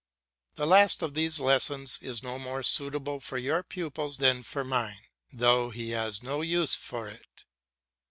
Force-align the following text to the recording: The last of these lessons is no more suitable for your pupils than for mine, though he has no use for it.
The 0.55 0.65
last 0.65 1.03
of 1.03 1.13
these 1.13 1.39
lessons 1.39 1.99
is 2.01 2.23
no 2.23 2.39
more 2.39 2.63
suitable 2.63 3.19
for 3.19 3.37
your 3.37 3.61
pupils 3.61 4.17
than 4.17 4.41
for 4.41 4.63
mine, 4.63 5.01
though 5.31 5.69
he 5.69 5.91
has 5.91 6.23
no 6.23 6.41
use 6.41 6.73
for 6.75 7.07
it. 7.07 7.45